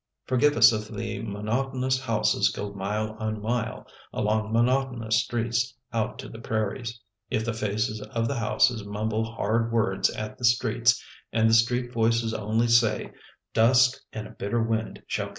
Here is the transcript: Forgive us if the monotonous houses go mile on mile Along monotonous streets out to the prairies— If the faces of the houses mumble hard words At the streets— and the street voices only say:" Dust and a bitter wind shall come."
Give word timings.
Forgive 0.25 0.57
us 0.57 0.73
if 0.73 0.87
the 0.87 1.21
monotonous 1.21 1.99
houses 2.01 2.49
go 2.49 2.73
mile 2.73 3.11
on 3.19 3.39
mile 3.39 3.85
Along 4.11 4.51
monotonous 4.51 5.21
streets 5.21 5.75
out 5.93 6.17
to 6.17 6.27
the 6.27 6.39
prairies— 6.39 6.99
If 7.29 7.45
the 7.45 7.53
faces 7.53 8.01
of 8.01 8.27
the 8.27 8.39
houses 8.39 8.83
mumble 8.83 9.23
hard 9.23 9.71
words 9.71 10.09
At 10.09 10.39
the 10.39 10.45
streets— 10.45 11.05
and 11.31 11.47
the 11.47 11.53
street 11.53 11.93
voices 11.93 12.33
only 12.33 12.67
say:" 12.67 13.11
Dust 13.53 14.03
and 14.11 14.25
a 14.25 14.31
bitter 14.31 14.63
wind 14.63 15.03
shall 15.07 15.25
come." 15.27 15.29